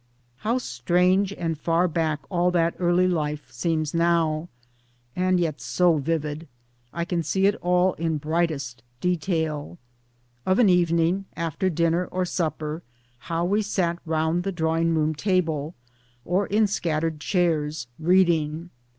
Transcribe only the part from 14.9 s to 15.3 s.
room